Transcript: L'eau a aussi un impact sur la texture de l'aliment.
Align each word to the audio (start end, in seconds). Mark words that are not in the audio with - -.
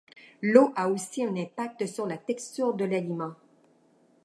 L'eau 0.41 0.73
a 0.75 0.89
aussi 0.89 1.23
un 1.23 1.35
impact 1.35 1.85
sur 1.85 2.07
la 2.07 2.17
texture 2.17 2.73
de 2.73 2.85
l'aliment. 2.85 3.35